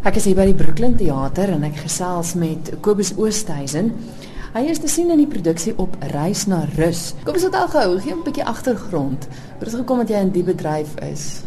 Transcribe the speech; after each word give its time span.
Ek 0.00 0.16
is 0.16 0.24
hier 0.24 0.36
by 0.38 0.46
die 0.48 0.56
Brooklyn 0.56 0.94
Theater 0.96 1.50
en 1.52 1.64
ek 1.66 1.82
gesels 1.82 2.30
met 2.40 2.70
Kobus 2.80 3.10
Oosthuizen. 3.20 3.90
Hy 4.54 4.62
is 4.72 4.78
te 4.80 4.88
sien 4.88 5.10
in 5.12 5.20
die 5.20 5.28
produksie 5.28 5.74
op 5.76 5.98
Reis 6.14 6.46
na 6.48 6.62
Rus. 6.78 7.10
Kobus 7.26 7.44
het 7.44 7.58
al 7.58 7.68
gehou, 7.68 7.98
gee 8.00 8.14
'n 8.14 8.24
bietjie 8.24 8.46
agtergrond. 8.48 9.28
Hoe 9.28 9.60
het 9.60 9.68
dit 9.68 9.76
gekom 9.76 9.98
dat 9.98 10.08
jy 10.08 10.22
in 10.24 10.32
die 10.32 10.42
bedryf 10.42 10.96
is? 11.04 11.42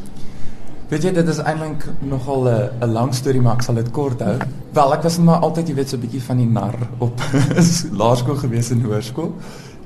Weet 0.89 1.01
jy, 1.01 1.13
dit 1.13 1.27
is 1.27 1.39
eintlik 1.39 1.87
nogal 2.01 2.45
'n 2.45 2.93
lang 2.93 3.13
storie, 3.13 3.41
maar 3.41 3.55
ek 3.55 3.63
sal 3.63 3.75
dit 3.75 3.91
kort 3.91 4.21
hou. 4.21 4.37
Wel, 4.73 4.93
ek 4.93 5.03
was 5.03 5.17
maar 5.17 5.41
altyd, 5.41 5.67
jy 5.67 5.73
weet, 5.75 5.89
so 5.89 5.97
'n 5.97 6.01
bietjie 6.01 6.21
van 6.21 6.37
die 6.37 6.45
nar 6.45 6.75
op 6.99 7.19
laerskool 8.01 8.35
gewees 8.35 8.69
en 8.69 8.81
hoërskool. 8.81 9.33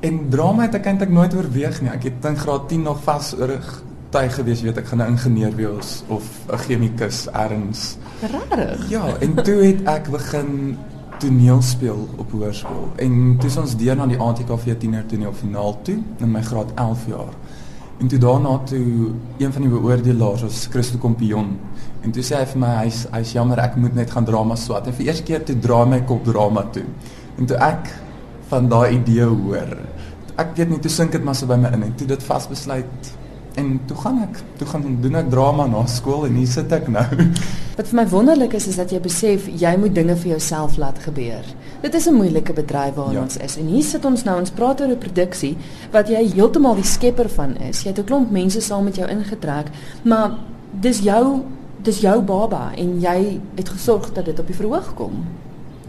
En 0.01 0.29
drama 0.29 0.63
het 0.63 0.75
ek 0.75 0.85
eintlik 0.85 1.09
nooit 1.09 1.33
oorweeg 1.33 1.81
nie. 1.81 1.89
Ek 1.89 2.03
het 2.03 2.25
in 2.25 2.35
graad 2.35 2.67
10 2.67 2.81
nog 2.81 2.99
vas 3.03 3.33
oortuig 4.07 4.35
gewees, 4.39 4.61
weet 4.63 4.77
ek 4.77 4.87
gaan 4.87 5.01
'n 5.01 5.11
ingenieur 5.11 5.55
wees 5.55 6.03
of 6.07 6.23
'n 6.47 6.57
chemikus 6.57 7.27
erns. 7.33 7.97
Regtig? 8.21 8.89
Ja, 8.89 9.17
en 9.19 9.35
toe 9.43 9.63
het 9.63 9.83
ek 9.83 10.09
begin 10.09 10.77
toneel 11.19 11.61
speel 11.61 12.07
op 12.17 12.31
hoërskool. 12.31 12.91
En 12.95 13.37
toe 13.39 13.49
ons 13.59 13.75
deur 13.75 13.95
na 13.95 14.05
die 14.07 14.17
ATKV 14.17 14.77
tiener 14.77 15.05
toneelfinaal 15.05 15.81
toe 15.81 15.97
in 16.19 16.31
my 16.31 16.41
graad 16.41 16.71
11 16.75 17.07
jaar. 17.07 17.33
En 17.99 18.07
toe 18.07 18.19
daarna 18.19 18.57
toe 18.57 19.11
een 19.37 19.53
van 19.53 19.61
die 19.61 19.71
beoordelaars 19.71 20.41
was 20.41 20.67
Christo 20.69 20.97
Kompion. 20.97 21.59
En 22.01 22.11
toe 22.11 22.23
sê 22.23 22.35
hy 22.35 22.45
vir 22.45 22.59
my 22.59 22.75
hy's 22.83 23.07
hy's 23.11 23.31
jammer 23.31 23.59
ek 23.59 23.75
moet 23.75 23.93
net 23.95 24.11
gaan 24.11 24.25
drama 24.25 24.55
swat. 24.55 24.87
En 24.87 24.93
vir 24.93 25.05
eers 25.05 25.23
keer 25.23 25.43
toe 25.43 25.59
draai 25.59 25.85
my 25.85 26.01
kop 26.01 26.23
drama 26.23 26.63
toe. 26.71 26.85
En 27.37 27.45
toe 27.45 27.57
ek 27.57 27.89
van 28.47 28.69
daai 28.69 28.95
idee 28.95 29.25
hoor. 29.25 29.77
Ek 30.37 30.55
weet 30.55 30.69
nie 30.69 30.79
toe 30.79 30.91
sink 30.91 31.11
dit 31.11 31.23
maar 31.23 31.35
so 31.35 31.45
by 31.45 31.55
my 31.55 31.67
in 31.73 31.83
en 31.83 31.95
toe 31.95 32.07
dit 32.07 32.23
vasbesluit 32.23 33.17
en 33.57 33.79
toe 33.89 33.97
gaan 33.97 34.19
ek 34.21 34.41
toe 34.59 34.67
gaan 34.69 34.83
doen 35.01 35.15
ek 35.15 35.29
drama 35.33 35.65
na 35.69 35.83
skool 35.89 36.27
en 36.27 36.35
hier 36.37 36.49
sit 36.49 36.71
ek 36.71 36.89
nou. 36.93 37.05
Wat 37.77 37.89
vir 37.89 37.97
my 37.99 38.05
wonderlik 38.11 38.53
is 38.57 38.67
is 38.69 38.77
dat 38.77 38.93
jy 38.93 38.99
besef 39.01 39.47
jy 39.49 39.73
moet 39.81 39.95
dinge 39.97 40.15
vir 40.21 40.35
jouself 40.35 40.77
laat 40.81 40.99
gebeur. 41.05 41.45
Dit 41.81 41.95
is 41.97 42.07
'n 42.07 42.17
moeilike 42.17 42.53
bedryf 42.53 42.95
waarin 42.95 43.17
ja. 43.17 43.21
ons 43.21 43.37
is 43.37 43.57
en 43.57 43.67
hier 43.67 43.83
sit 43.83 44.05
ons 44.05 44.23
nou 44.23 44.39
ons 44.39 44.51
praat 44.51 44.81
oor 44.81 44.93
'n 44.93 44.97
produksie 44.97 45.57
wat 45.91 46.09
jy 46.09 46.23
heeltemal 46.33 46.75
die 46.75 46.83
skepper 46.85 47.29
van 47.29 47.57
is. 47.57 47.83
Jy 47.83 47.89
het 47.89 47.99
'n 47.99 48.09
klomp 48.09 48.31
mense 48.31 48.61
saam 48.61 48.83
met 48.83 48.95
jou 48.95 49.09
ingetrek, 49.09 49.67
maar 50.03 50.37
dis 50.71 50.99
jou 50.99 51.41
dis 51.83 51.99
jou 51.99 52.21
baba 52.21 52.71
en 52.75 52.99
jy 52.99 53.39
het 53.55 53.69
gesorg 53.69 54.13
dat 54.13 54.25
dit 54.25 54.39
op 54.39 54.47
die 54.47 54.55
verhoog 54.55 54.93
kom. 54.93 55.25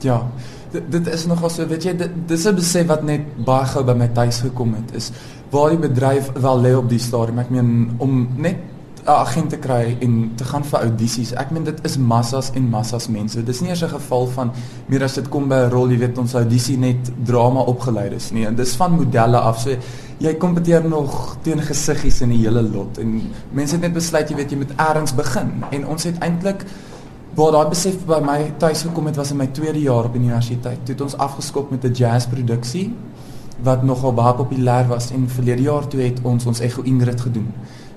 Ja. 0.01 0.27
Dit, 0.73 0.91
dit 0.93 1.07
is 1.07 1.27
nogal 1.27 1.51
so, 1.51 1.67
weet 1.67 1.85
jy, 1.85 1.97
dit 1.97 2.11
dis 2.29 2.47
'n 2.47 2.55
besef 2.55 2.87
wat 2.87 3.03
net 3.03 3.45
baie 3.45 3.67
gou 3.67 3.85
by 3.85 3.95
my 3.95 4.09
tuis 4.09 4.41
gekom 4.41 4.75
het 4.75 4.95
is 4.95 5.13
waar 5.51 5.71
die 5.71 5.79
bedryf 5.79 6.33
wel 6.35 6.61
lê 6.61 6.75
op 6.77 6.89
die 6.89 6.99
stadium. 6.99 7.39
Ek 7.39 7.51
meen 7.51 7.95
om 7.99 8.29
net 8.37 8.57
'n 9.09 9.11
agent 9.11 9.51
te 9.51 9.57
kry 9.57 9.97
en 10.01 10.33
te 10.37 10.45
gaan 10.45 10.65
vir 10.65 10.81
audisies. 10.81 11.33
Ek 11.33 11.51
meen 11.51 11.65
dit 11.65 11.79
is 11.85 11.97
massas 11.97 12.51
en 12.55 12.69
massas 12.69 13.09
mense. 13.09 13.45
Dis 13.45 13.61
nie 13.61 13.71
eers 13.71 13.83
'n 13.83 13.89
geval 13.89 14.27
van 14.27 14.53
meer 14.87 15.03
as 15.05 15.15
dit 15.15 15.29
kom 15.29 15.49
by 15.49 15.55
'n 15.55 15.71
rol, 15.71 15.91
jy 15.91 15.99
weet 15.99 16.19
ons 16.19 16.35
audisie 16.35 16.77
net 16.77 17.11
drama 17.25 17.61
opgeleide 17.61 18.19
nie. 18.33 18.47
En 18.47 18.55
dis 18.55 18.77
van 18.77 18.93
modelle 18.93 19.39
af. 19.39 19.61
So 19.61 19.71
jy 20.19 20.35
kompeteer 20.35 20.89
nog 20.89 21.37
teen 21.43 21.63
gesiggies 21.63 22.21
in 22.21 22.29
die 22.29 22.39
hele 22.39 22.63
lot 22.63 22.99
en 22.99 23.23
mense 23.53 23.73
het 23.75 23.83
net 23.83 23.93
besluit 23.93 24.29
jy 24.29 24.37
weet 24.37 24.51
jy 24.51 24.57
moet 24.57 24.73
eers 24.77 25.15
begin. 25.15 25.65
En 25.71 25.87
ons 25.87 26.05
het 26.05 26.19
eintlik 26.19 26.65
waar 27.35 27.53
daai 27.53 27.69
besef 27.69 28.05
by 28.07 28.21
my 28.25 28.53
tuis 28.59 28.83
gekom 28.83 29.07
het 29.07 29.17
was 29.17 29.31
in 29.31 29.37
my 29.37 29.47
tweede 29.47 29.81
jaar 29.81 30.05
op 30.05 30.15
universiteit. 30.15 30.85
Toe 30.85 30.95
het 30.95 31.01
ons 31.01 31.17
afgeskop 31.17 31.71
met 31.71 31.85
'n 31.85 31.93
jazzproduksie 31.93 32.95
wat 33.63 33.83
nogal 33.83 34.15
baie 34.15 34.35
populêr 34.35 34.87
was 34.89 35.11
en 35.11 35.29
verlede 35.29 35.63
jaar 35.63 35.87
toe 35.89 36.01
het 36.01 36.21
ons 36.23 36.47
ons 36.47 36.61
Ego 36.61 36.83
Ingrid 36.83 37.21
gedoen 37.21 37.53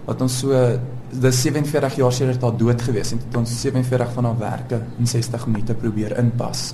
wat 0.06 0.22
ons 0.22 0.40
so 0.40 0.80
dis 1.12 1.42
47 1.42 1.96
jaar 2.00 2.14
sedert 2.16 2.42
haar 2.42 2.58
dood 2.58 2.82
gewees 2.82 3.12
en 3.12 3.20
het 3.20 3.38
ons 3.38 3.62
47 3.62 4.14
van 4.16 4.30
haar 4.30 4.40
werke 4.40 4.82
in 5.00 5.08
60 5.08 5.46
minute 5.48 5.74
probeer 5.74 6.18
inpas. 6.18 6.74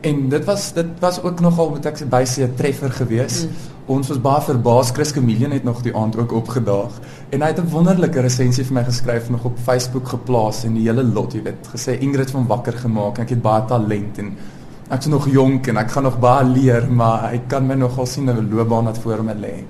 En 0.00 0.28
dit 0.28 0.44
was 0.44 0.72
dit 0.72 0.86
was 1.00 1.22
ook 1.22 1.40
nogal 1.40 1.70
moet 1.70 1.86
ek 1.86 2.00
sê 2.00 2.08
byse 2.08 2.42
'n 2.42 2.54
treffer 2.56 2.90
gewees. 2.90 3.44
Mm. 3.44 3.50
Ons 3.86 4.08
was 4.08 4.20
baie 4.20 4.40
verbaas 4.40 4.90
Chris 4.90 5.12
Kameleon 5.12 5.50
het 5.50 5.64
nog 5.64 5.82
die 5.82 5.96
aand 5.96 6.16
ook 6.16 6.32
opgedaag 6.32 7.00
en 7.30 7.42
hy 7.42 7.48
het 7.52 7.60
'n 7.60 7.70
wonderlike 7.70 8.20
resensie 8.20 8.64
vir 8.64 8.74
my 8.74 8.84
geskryf 8.84 9.30
nog 9.30 9.44
op 9.44 9.58
Facebook 9.58 10.08
geplaas 10.08 10.64
en 10.64 10.74
die 10.74 10.88
hele 10.88 11.04
lot, 11.04 11.32
jy 11.32 11.42
weet, 11.42 11.68
gesê 11.74 12.00
Ingrid 12.00 12.30
van 12.30 12.46
wakker 12.46 12.72
gemaak. 12.72 13.18
Ek 13.18 13.28
het 13.28 13.42
baie 13.42 13.64
talent 13.66 14.18
en 14.18 14.36
ek's 14.90 15.06
nog 15.06 15.28
jonk 15.28 15.66
en 15.66 15.76
ek 15.76 15.90
gaan 15.90 16.02
nog 16.02 16.18
baie 16.18 16.44
leer, 16.44 16.90
maar 16.90 17.30
hy 17.30 17.40
kan 17.46 17.66
my 17.66 17.74
nogal 17.74 18.06
sien 18.06 18.28
'n 18.28 18.48
loopbaan 18.50 18.84
wat 18.84 18.98
voor 18.98 19.22
my 19.24 19.34
lê. 19.34 19.64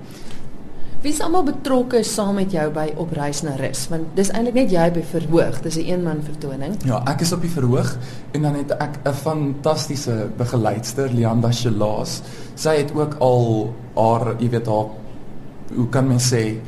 Wie 1.03 1.13
is 1.13 1.21
almal 1.21 1.45
betrokke 1.45 2.03
saam 2.03 2.35
met 2.35 2.53
jou 2.53 2.71
by 2.71 2.93
op 2.97 3.13
reis 3.13 3.43
na 3.43 3.55
rus? 3.57 3.89
Want 3.89 4.03
dis 4.15 4.31
eintlik 4.31 4.55
net 4.55 4.71
jy 4.71 4.91
by 4.93 5.03
verhoog. 5.03 5.61
Dis 5.63 5.77
'n 5.77 5.89
een 5.89 6.03
man 6.03 6.21
vertoning. 6.23 6.77
Ja, 6.85 7.03
ek 7.07 7.21
is 7.21 7.33
op 7.33 7.41
die 7.41 7.51
verhoog 7.51 7.97
en 8.33 8.43
dan 8.43 8.55
het 8.55 8.71
ek 8.71 8.99
'n 9.05 9.13
fantastiese 9.13 10.29
begeleidster, 10.37 11.09
Lianda 11.13 11.53
Shelaas. 11.53 12.23
Sy 12.55 12.77
het 12.77 12.93
ook 12.95 13.17
al 13.19 13.75
haar, 13.95 14.35
jy 14.39 14.51
weet 14.51 14.67
haar 14.67 14.87
hoe 15.75 15.89
kan 15.89 16.07
mens 16.07 16.33
sê 16.33 16.61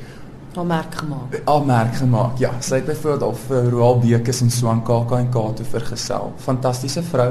haar 0.57 0.67
merk 0.67 0.95
gemaak. 0.95 1.37
Haar 1.45 1.67
merk 1.67 1.95
gemaak. 1.97 2.39
Ja, 2.39 2.51
sy 2.61 2.81
het 2.81 2.89
byvoorbeeld 2.91 3.23
al 3.23 3.37
vir 3.47 3.71
Royal 3.71 3.99
Bekes 3.99 4.43
en 4.45 4.51
so 4.51 4.69
aan 4.69 4.83
KAK 4.85 5.15
en 5.19 5.31
K 5.33 5.45
te 5.57 5.65
vergesel. 5.65 6.33
Fantastiese 6.37 7.03
vrou. 7.03 7.31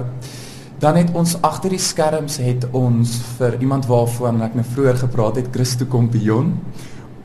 Dan 0.82 0.96
het 0.98 1.12
ons 1.14 1.36
agter 1.42 1.70
die 1.70 1.80
skerms 1.80 2.40
het 2.42 2.66
ons 2.72 3.20
vir 3.38 3.60
iemand 3.62 3.86
waarvan 3.86 4.42
ek 4.42 4.56
nou 4.58 4.66
vroeër 4.66 5.04
gepraat 5.04 5.38
het, 5.38 5.52
Christo 5.54 5.86
Kompion 5.86 6.56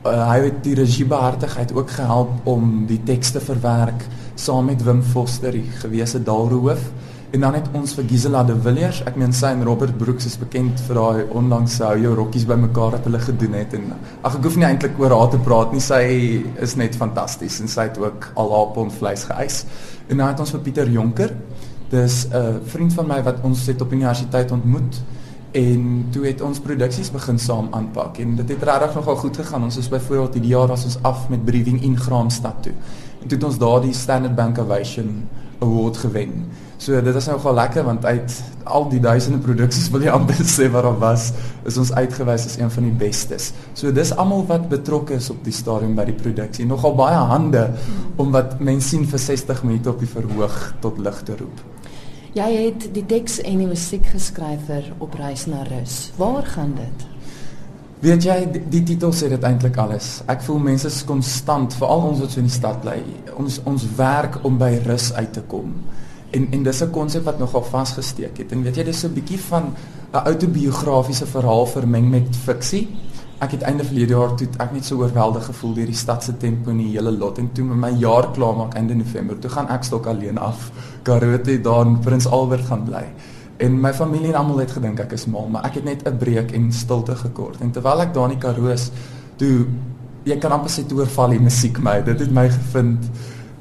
uh, 0.07 0.27
hy 0.31 0.37
het 0.47 0.61
die 0.65 0.75
regie 0.77 1.05
behartigheid 1.09 1.73
ook 1.75 1.91
gehelp 1.97 2.47
om 2.47 2.85
die 2.89 2.99
tekste 3.03 3.41
verwerk 3.43 4.05
saam 4.37 4.69
met 4.69 4.83
Wim 4.85 5.01
Foster 5.03 5.55
die 5.55 5.65
gewese 5.81 6.21
Dalroof 6.23 6.83
en 7.31 7.43
dan 7.43 7.57
het 7.57 7.65
ons 7.75 7.93
vir 7.97 8.05
Gisela 8.07 8.43
de 8.47 8.55
Villiers 8.63 9.01
ek 9.09 9.17
meen 9.19 9.33
sy 9.35 9.49
en 9.55 9.65
Robert 9.67 9.97
Brooks 9.99 10.29
is 10.29 10.37
bekend 10.39 10.79
vir 10.87 10.99
daai 10.99 11.33
onlangs 11.35 11.75
hou 11.83 11.95
jou 11.99 12.13
rokkies 12.15 12.47
bymekaar 12.47 12.95
wat 12.95 13.09
hulle 13.09 13.19
gedoen 13.19 13.57
het 13.59 13.75
en 13.75 13.89
ag 14.21 14.37
ek 14.37 14.47
hoef 14.47 14.55
nie 14.55 14.67
eintlik 14.67 14.95
oor 15.01 15.15
haar 15.17 15.33
te 15.33 15.41
praat 15.43 15.75
nie 15.75 15.83
sy 15.83 16.01
is 16.63 16.77
net 16.79 16.95
fantasties 16.95 17.59
en 17.63 17.71
sy 17.73 17.89
het 17.89 17.99
ook 17.99 18.31
al 18.39 18.53
haar 18.55 18.71
pond 18.77 18.95
vleis 18.95 19.27
geëis 19.27 19.65
en 20.07 20.15
dan 20.15 20.27
het 20.29 20.39
ons 20.45 20.55
vir 20.55 20.63
Pieter 20.69 20.91
Jonker 20.95 21.35
dis 21.91 22.25
'n 22.27 22.35
uh, 22.35 22.55
vriend 22.73 22.93
van 22.93 23.07
my 23.07 23.21
wat 23.23 23.43
ons 23.43 23.67
het 23.67 23.81
op 23.81 23.91
universiteit 23.91 24.51
ontmoet 24.51 25.03
en 25.51 26.05
toe 26.11 26.25
het 26.25 26.41
ons 26.41 26.59
produksies 26.59 27.09
begin 27.11 27.39
saam 27.39 27.67
aanpak 27.71 28.19
en 28.23 28.35
dit 28.35 28.49
het 28.49 28.63
regtig 28.63 28.95
nogal 28.95 29.15
goed 29.15 29.37
gegaan. 29.37 29.63
Ons 29.63 29.77
is 29.77 29.89
byvoorbeeld 29.89 30.33
hierdie 30.33 30.51
jaar 30.51 30.67
was 30.67 30.83
ons 30.83 30.97
af 31.01 31.29
met 31.29 31.45
Briefing 31.45 31.81
in 31.83 31.97
Graamsstad 31.97 32.63
toe. 32.63 32.73
En 33.21 33.27
toe 33.27 33.37
het 33.37 33.43
ons 33.47 33.57
daardie 33.57 33.93
Standard 33.93 34.35
Bank 34.35 34.59
Ovation 34.59 35.23
Award 35.59 35.97
gewen. 35.97 36.45
So 36.77 37.01
dit 37.01 37.15
is 37.15 37.25
nogal 37.25 37.53
lekker 37.57 37.83
want 37.83 38.05
uit 38.05 38.35
al 38.63 38.85
die 38.91 38.99
duisende 39.01 39.39
produksies 39.41 39.89
wil 39.89 40.03
jy 40.05 40.13
amper 40.17 40.43
sê 40.45 40.67
wat 40.73 40.85
daar 40.85 40.99
was, 41.01 41.31
is 41.65 41.79
ons 41.81 41.93
uitgewys 41.93 42.45
as 42.45 42.57
een 42.59 42.71
van 42.73 42.85
die 42.89 42.93
bestes. 43.05 43.51
So 43.73 43.91
dis 43.91 44.13
almal 44.15 44.45
wat 44.49 44.69
betrokke 44.69 45.17
is 45.17 45.31
op 45.33 45.41
die 45.47 45.55
stadium 45.55 45.95
by 45.97 46.05
die 46.11 46.17
produksie. 46.17 46.67
Nogal 46.69 46.95
baie 46.99 47.23
hande 47.33 47.65
om 48.21 48.31
wat 48.35 48.59
mense 48.59 48.93
sien 48.93 49.07
vir 49.09 49.23
60 49.25 49.65
minute 49.65 49.89
op 49.89 49.99
die 50.03 50.11
verhoog 50.11 50.61
tot 50.85 51.01
lig 51.01 51.21
te 51.25 51.39
roep. 51.41 51.65
Jy 52.37 52.47
het 52.53 52.89
die 52.93 53.05
teks 53.09 53.39
en 53.41 53.63
die 53.63 53.69
musiek 53.69 54.05
geskryf 54.13 54.67
vir 54.69 54.91
Op 55.01 55.15
reis 55.17 55.47
na 55.49 55.63
rus. 55.65 56.11
Waar 56.19 56.45
gaan 56.45 56.75
dit? 56.77 57.16
Weet 57.99 58.23
jy, 58.23 58.35
die, 58.53 58.61
die 58.69 58.83
titel 58.85 59.13
sê 59.15 59.29
dit 59.31 59.43
eintlik 59.43 59.77
alles. 59.81 60.21
Ek 60.29 60.43
voel 60.45 60.59
mense 60.67 60.87
is 60.87 60.99
konstant, 61.07 61.73
veral 61.79 62.11
ons 62.11 62.19
wat 62.21 62.35
so 62.35 62.43
in 62.43 62.49
die 62.49 62.53
stad 62.53 62.83
bly, 62.83 62.99
ons 63.41 63.57
ons 63.65 63.87
werk 63.97 64.37
om 64.45 64.59
by 64.61 64.75
rus 64.85 65.09
uit 65.17 65.33
te 65.33 65.41
kom. 65.49 65.73
En 66.35 66.47
en 66.53 66.63
dis 66.63 66.81
'n 66.83 66.91
konsep 66.91 67.23
wat 67.23 67.39
nogal 67.39 67.63
vasgesteek 67.63 68.37
het. 68.37 68.51
En 68.51 68.63
weet 68.63 68.77
jy, 68.77 68.83
dis 68.83 68.99
so 68.99 69.07
'n 69.07 69.13
bietjie 69.13 69.39
van 69.39 69.73
'n 70.13 70.25
autobiografiese 70.25 71.25
verhaal 71.25 71.65
vermeng 71.65 72.09
met 72.09 72.35
fiksie 72.35 72.87
ek 73.37 73.51
het 73.53 73.61
einde 73.69 73.85
verlede 73.85 74.15
jaar 74.15 74.31
toe 74.37 74.47
ek 74.63 74.71
net 74.73 74.85
so 74.87 74.97
oorweldig 74.97 75.45
gevoel 75.45 75.73
deur 75.77 75.89
die 75.91 75.97
stad 75.97 76.23
se 76.25 76.33
tempo 76.41 76.71
en 76.73 76.79
die 76.81 76.89
hele 76.95 77.11
lot 77.13 77.37
en 77.37 77.51
toe 77.53 77.65
met 77.69 77.77
my 77.83 77.91
jaar 78.01 78.31
klaar 78.33 78.55
maak 78.57 78.77
einde 78.79 78.97
November 78.97 79.37
toe 79.41 79.51
gaan 79.53 79.69
ek 79.73 79.85
stok 79.85 80.09
alleen 80.09 80.39
af 80.41 80.71
Karoo 81.05 81.37
toe 81.45 81.59
daar 81.61 81.85
in 81.85 81.99
Prins 82.01 82.25
Albert 82.25 82.65
gaan 82.65 82.85
bly 82.87 83.03
en 83.57 83.79
my 83.81 83.93
familie 83.93 84.29
en 84.33 84.39
almal 84.41 84.59
het 84.63 84.71
gedink 84.71 84.99
ek 84.99 85.15
is 85.17 85.25
mal 85.25 85.47
maar 85.49 85.65
ek 85.65 85.79
het 85.79 85.85
net 85.85 86.07
'n 86.07 86.17
breek 86.17 86.51
en 86.51 86.71
stilte 86.71 87.15
gekort 87.15 87.61
en 87.61 87.71
terwyl 87.71 88.01
ek 88.01 88.13
daar 88.13 88.29
in 88.29 88.37
die 88.37 88.43
Karoo 88.45 88.67
is 88.73 88.91
toe 89.37 89.65
jy 90.23 90.37
kan 90.37 90.51
amper 90.51 90.69
sê 90.69 90.85
toe 90.87 90.99
oorval 90.99 91.29
die 91.29 91.39
musiek 91.39 91.79
my 91.79 92.01
dit 92.01 92.19
het 92.19 92.31
my 92.31 92.49
gevind 92.49 93.09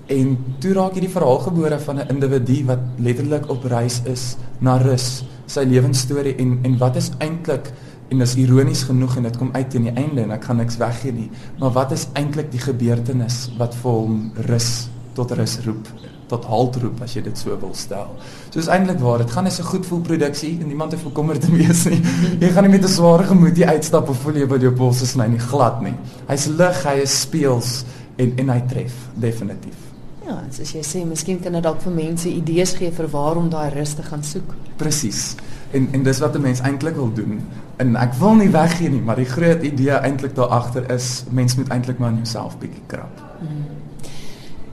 en 0.07 0.39
toe 0.61 0.73
raak 0.73 0.93
hierdie 0.93 1.17
verhaal 1.17 1.39
gebore 1.39 1.79
van 1.79 1.99
'n 1.99 2.09
individu 2.09 2.65
wat 2.67 2.81
letterlik 2.99 3.51
op 3.51 3.65
reis 3.65 4.03
is 4.05 4.37
na 4.61 4.77
rus 4.77 5.25
sy 5.47 5.65
lewensstorie 5.65 6.37
en 6.37 6.59
en 6.63 6.79
wat 6.79 6.97
is 6.97 7.11
eintlik 7.19 7.73
en 8.11 8.23
dis 8.23 8.35
ironies 8.39 8.85
genoeg 8.87 9.17
en 9.19 9.23
dit 9.27 9.39
kom 9.41 9.51
uit 9.53 9.71
teen 9.71 9.89
die 9.89 9.95
einde 9.95 10.23
en 10.23 10.35
ek 10.37 10.45
gaan 10.49 10.61
niks 10.63 10.79
weggee 10.79 11.15
nie. 11.15 11.31
Maar 11.61 11.75
wat 11.75 11.95
is 11.97 12.07
eintlik 12.19 12.53
die 12.53 12.63
gebeurtenis 12.63 13.47
wat 13.59 13.75
vir 13.83 13.99
hom 14.03 14.21
rus 14.51 14.71
tot 15.19 15.35
rus 15.39 15.59
roep? 15.67 15.91
Tot 16.27 16.45
halt 16.45 16.77
roep 16.83 17.03
as 17.03 17.15
jy 17.15 17.23
dit 17.23 17.39
so 17.39 17.57
wil 17.61 17.75
stel. 17.75 18.15
So 18.51 18.59
is 18.59 18.71
eintlik 18.73 18.99
waar, 19.01 19.19
dit 19.19 19.31
gaan 19.31 19.47
is 19.47 19.59
'n 19.59 19.63
goed 19.63 19.87
voel 19.87 20.01
produksie 20.01 20.59
en 20.61 20.67
niemand 20.67 20.93
het 20.93 21.03
bekommerd 21.03 21.41
te 21.41 21.51
wees 21.51 21.85
nie. 21.85 22.01
Jy 22.43 22.51
gaan 22.51 22.63
nie 22.63 22.73
met 22.73 22.85
'n 22.85 22.89
sware 22.89 23.25
gemoed 23.25 23.57
hier 23.57 23.69
uitstap 23.69 24.09
of 24.09 24.17
voel 24.17 24.37
jy 24.37 24.47
by 24.47 24.59
jou 24.59 24.73
pols 24.73 25.03
is 25.03 25.15
nie 25.15 25.39
glad 25.39 25.83
nie. 25.83 25.95
Hy's 26.29 26.47
lig, 26.47 26.85
hy 26.85 27.03
is 27.03 27.21
speels 27.21 27.85
en 28.17 28.33
en 28.37 28.49
hy 28.49 28.61
tref 28.69 28.93
definitief. 29.15 29.87
Ja, 30.27 30.41
soos 30.51 30.73
jy 30.73 30.83
sê, 30.83 31.05
miskien 31.07 31.39
kan 31.41 31.53
dit 31.53 31.63
dalk 31.63 31.81
vir 31.85 31.93
mense 31.93 32.29
idees 32.29 32.73
gee 32.75 32.91
vir 32.91 33.07
waar 33.13 33.37
om 33.37 33.49
daai 33.51 33.71
rus 33.71 33.95
te 33.95 34.03
gaan 34.03 34.25
soek. 34.25 34.55
Presies. 34.77 35.37
En 35.71 35.89
en 35.93 36.03
dis 36.03 36.19
wat 36.19 36.35
'n 36.35 36.41
mens 36.41 36.61
eintlik 36.61 36.95
wil 36.95 37.13
doen. 37.13 37.41
En 37.77 37.97
ek 37.97 38.15
wil 38.15 38.35
nie 38.35 38.51
weggee 38.51 38.89
nie, 38.89 39.01
maar 39.01 39.17
die 39.17 39.29
groot 39.29 39.63
idee 39.63 39.91
eintlik 39.91 40.35
daar 40.35 40.49
agter 40.49 40.91
is 40.91 41.25
mens 41.31 41.57
moet 41.57 41.69
eintlik 41.69 41.99
maar 41.99 42.09
aan 42.09 42.23
jouself 42.25 42.59
bietjie 42.59 42.83
krap. 42.87 43.23
Hmm. 43.39 43.76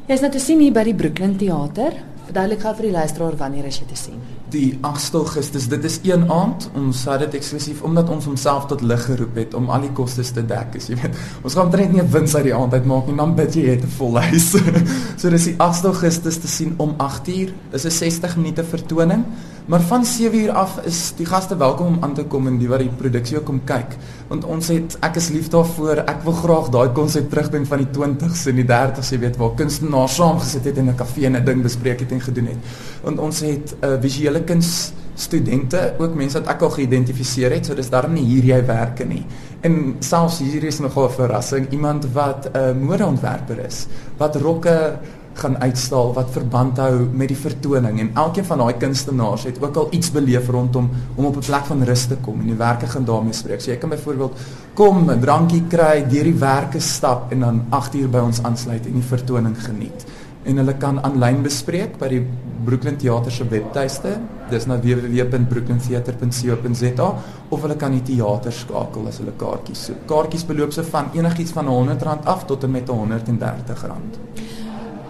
Jy 0.03 0.17
is 0.17 0.21
nou 0.25 0.29
te 0.33 0.39
sien 0.43 0.59
hier 0.59 0.73
by 0.75 0.81
die 0.83 0.93
Brooklyn 0.99 1.37
Theater. 1.39 1.93
Verduidelik 2.27 2.59
gou 2.65 2.73
vir 2.75 2.85
die 2.89 2.91
luisteraar 2.91 3.37
wanneer 3.39 3.69
is 3.69 3.77
jy 3.79 3.85
te 3.87 3.95
sien? 3.95 4.17
Die 4.51 4.73
8 4.83 5.15
Augustus, 5.15 5.69
dit 5.71 5.85
is 5.87 5.95
een 6.03 6.25
aand. 6.27 6.65
Ons 6.75 7.05
het 7.07 7.23
dit 7.23 7.37
eksklusief 7.39 7.79
omdat 7.87 8.11
ons 8.11 8.27
homself 8.27 8.65
tot 8.67 8.83
lig 8.83 8.99
geroep 9.07 9.39
het 9.39 9.55
om 9.55 9.71
al 9.71 9.85
die 9.85 9.93
kostes 9.95 10.33
te 10.35 10.43
dek. 10.43 10.75
As 10.75 10.89
jy 10.91 10.97
weet, 10.99 11.15
ons 11.39 11.55
gaan 11.55 11.71
omtrent 11.71 11.95
nie 11.95 12.03
'n 12.03 12.11
wins 12.11 12.35
uit 12.35 12.49
die 12.49 12.55
aand 12.55 12.75
uit 12.75 12.85
maak 12.85 13.07
nie, 13.07 13.15
dan 13.15 13.35
bid 13.35 13.55
jy 13.55 13.63
het 13.69 13.87
'n 13.87 13.95
vol 13.95 14.19
huis. 14.19 14.49
so 15.21 15.29
dis 15.29 15.47
die 15.47 15.55
8 15.57 15.85
Augustus 15.85 16.37
te 16.37 16.51
sien 16.51 16.75
om 16.77 16.95
8uur. 16.99 17.55
Dis 17.71 17.85
'n 17.85 17.91
60 18.03 18.35
minute 18.35 18.63
vertoning. 18.63 19.23
Maar 19.65 19.81
van 19.81 20.05
7uur 20.05 20.51
af 20.51 20.79
is 20.83 21.13
die 21.15 21.25
gaste 21.25 21.57
welkom 21.57 21.87
om 21.87 21.97
aan 22.03 22.13
te 22.13 22.23
kom 22.27 22.47
en 22.47 22.57
die 22.59 22.67
wat 22.67 22.81
die 22.83 22.89
produksie 22.99 23.37
ook 23.37 23.45
kom 23.47 23.61
kyk. 23.63 23.93
Want 24.27 24.43
ons 24.43 24.67
het 24.67 24.97
ek 25.07 25.15
is 25.21 25.29
lief 25.31 25.47
daarvoor. 25.53 26.01
Ek 26.03 26.25
wil 26.25 26.35
graag 26.35 26.67
daai 26.73 26.89
konsep 26.97 27.29
terugbring 27.31 27.67
van 27.69 27.79
die 27.79 27.87
20s 27.95 28.43
en 28.51 28.59
die 28.59 28.67
30s, 28.67 29.13
jy 29.15 29.21
weet, 29.21 29.39
waar 29.39 29.53
kunstenaars 29.55 30.17
saam 30.19 30.41
gesit 30.41 30.67
het 30.67 30.81
en 30.83 30.89
'n 30.91 30.95
kafee 30.99 31.25
en 31.25 31.37
'n 31.39 31.45
ding 31.45 31.63
bespreek 31.63 31.99
het 31.99 32.11
en 32.11 32.21
gedoen 32.21 32.51
het. 32.51 32.59
Want 33.03 33.19
ons 33.19 33.39
het 33.39 33.75
'n 33.79 33.85
uh, 33.85 34.01
visuele 34.01 34.43
kuns 34.43 34.91
studente, 35.15 35.93
ook 35.97 36.13
mense 36.15 36.39
wat 36.39 36.47
ek 36.47 36.61
al 36.61 36.69
geïdentifiseer 36.69 37.51
het, 37.51 37.65
so 37.65 37.75
dis 37.75 37.89
daarom 37.89 38.13
nie 38.13 38.25
hier 38.25 38.43
jy 38.43 38.65
werke 38.65 39.05
nie. 39.05 39.25
En 39.61 39.95
selfs 39.99 40.39
hier 40.39 40.63
is 40.63 40.79
nog 40.79 40.97
'n 40.97 41.09
verrassing, 41.09 41.71
iemand 41.71 42.05
wat 42.13 42.49
'n 42.51 42.57
uh, 42.57 42.73
modeontwerper 42.73 43.65
is, 43.65 43.87
wat 44.17 44.35
rokke 44.35 44.99
gaan 45.33 45.61
uitstal 45.61 46.13
wat 46.13 46.29
verband 46.31 46.77
hou 46.77 47.07
met 47.11 47.27
die 47.31 47.37
vertoning 47.37 47.99
en 47.99 48.11
elkeen 48.13 48.45
van 48.45 48.57
daai 48.63 48.73
kunstenaars 48.81 49.43
het 49.49 49.63
ook 49.63 49.77
al 49.81 49.87
iets 49.91 50.11
beleef 50.11 50.49
rondom 50.49 50.89
om 51.15 51.25
op 51.25 51.35
'n 51.37 51.45
plek 51.45 51.65
van 51.65 51.83
rus 51.83 52.05
te 52.05 52.15
kom 52.15 52.39
en 52.39 52.47
die 52.47 52.55
werke 52.55 52.87
gaan 52.87 53.05
daarmee 53.05 53.33
spreek. 53.33 53.61
So 53.61 53.71
jy 53.71 53.77
kan 53.77 53.89
byvoorbeeld 53.89 54.37
kom 54.73 55.09
'n 55.09 55.19
drankie 55.19 55.63
kry, 55.67 56.05
deur 56.09 56.23
die 56.23 56.39
werke 56.39 56.79
stap 56.79 57.31
en 57.31 57.39
dan 57.39 57.65
8 57.69 57.95
uur 57.95 58.09
by 58.09 58.17
ons 58.17 58.43
aansluit 58.43 58.85
en 58.85 58.93
die 58.93 59.01
vertoning 59.01 59.63
geniet. 59.63 60.05
En 60.43 60.57
hulle 60.57 60.77
kan 60.77 61.03
aanlyn 61.03 61.41
bespreek 61.41 61.97
by 61.97 62.07
die 62.07 62.27
Brooklyn 62.63 62.97
Theater 62.97 63.31
se 63.31 63.47
webtuiste. 63.47 64.19
Dis 64.49 64.65
na 64.65 64.79
www.brooklyntheater.co.za 64.79 67.15
of 67.49 67.61
hulle 67.61 67.75
kan 67.75 67.91
die 67.91 68.01
teater 68.01 68.51
skakel 68.51 69.07
as 69.07 69.17
hulle 69.21 69.31
kaartjies 69.37 69.85
soek. 69.85 69.97
Kaartjies 70.09 70.45
beloop 70.49 70.71
se 70.71 70.83
van 70.83 71.05
enigiets 71.13 71.51
van 71.55 71.65
R100 71.65 72.23
af 72.23 72.45
tot 72.45 72.63
en 72.63 72.71
met 72.71 72.89
R130. 72.89 73.75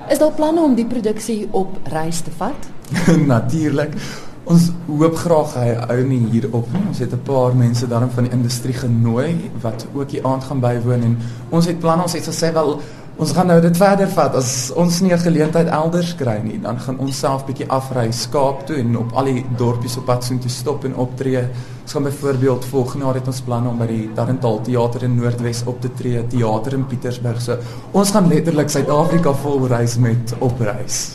Is 0.10 0.20
daar 0.20 0.32
planne 0.32 0.62
om 0.62 0.76
die 0.76 0.86
produksie 0.86 1.48
op 1.52 1.78
reis 1.84 2.20
te 2.22 2.32
vat? 2.38 2.68
Natuurlik. 3.34 3.96
Ons 4.44 4.72
hoop 4.90 5.16
graag 5.16 5.54
hy 5.56 5.70
hou 5.80 6.00
nie 6.04 6.20
hier 6.34 6.50
op 6.52 6.68
nie. 6.74 6.82
Ons 6.90 7.00
het 7.00 7.14
'n 7.16 7.24
paar 7.24 7.56
mense 7.56 7.88
daarin 7.88 8.12
van 8.12 8.24
die 8.28 8.34
industrie 8.34 8.74
genooi 8.76 9.52
wat 9.62 9.88
ook 9.94 10.10
die 10.10 10.26
aand 10.26 10.44
gaan 10.44 10.60
bywoon 10.60 11.04
en 11.04 11.18
ons 11.50 11.66
het 11.66 11.80
planne 11.80 12.04
ons 12.04 12.14
het 12.14 12.28
gesê 12.28 12.52
wel 12.54 12.82
Ons 13.22 13.32
gaan 13.38 13.46
nou 13.48 13.60
dit 13.62 13.76
verder 13.78 14.10
vat. 14.10 14.36
As 14.36 14.72
ons 14.76 15.02
nie 15.02 15.14
'n 15.14 15.20
geleentheid 15.20 15.68
elders 15.68 16.16
kry 16.16 16.40
nie, 16.44 16.60
dan 16.60 16.80
gaan 16.80 16.98
ons 17.00 17.20
self 17.20 17.46
bietjie 17.46 17.70
afry 17.70 18.12
Skaap 18.12 18.66
toe 18.66 18.76
en 18.78 18.98
op 18.98 19.14
al 19.14 19.26
die 19.26 19.46
dorpies 19.58 19.98
op 19.98 20.06
pad 20.06 20.24
soontoe 20.24 20.50
stop 20.50 20.84
en 20.86 20.96
optree. 20.96 21.48
Ons 21.84 21.94
gaan 21.94 22.04
byvoorbeeld 22.04 22.66
volgende 22.66 23.06
jaar 23.06 23.16
het 23.16 23.28
ons 23.28 23.42
planne 23.42 23.70
om 23.70 23.78
by 23.78 23.88
die 23.88 24.10
Tarental 24.14 24.62
Theater 24.62 25.04
in 25.04 25.16
Noordwes 25.16 25.64
op 25.66 25.82
te 25.82 25.94
tree, 25.94 26.28
teater 26.28 26.74
in 26.74 26.88
Pietersburg. 26.88 27.42
So 27.42 27.58
ons 27.92 28.12
gaan 28.12 28.28
letterlik 28.28 28.70
Suid-Afrika 28.70 29.34
vol 29.34 29.68
reis 29.68 29.98
met 29.98 30.34
opreis. 30.40 31.14